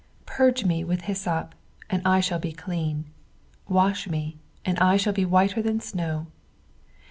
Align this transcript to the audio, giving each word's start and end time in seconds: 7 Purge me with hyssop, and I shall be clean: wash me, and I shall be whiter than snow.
7 0.21 0.25
Purge 0.25 0.65
me 0.65 0.83
with 0.83 1.01
hyssop, 1.01 1.53
and 1.87 2.01
I 2.07 2.21
shall 2.21 2.39
be 2.39 2.51
clean: 2.51 3.05
wash 3.69 4.09
me, 4.09 4.39
and 4.65 4.79
I 4.79 4.97
shall 4.97 5.13
be 5.13 5.25
whiter 5.25 5.61
than 5.61 5.79
snow. 5.79 6.25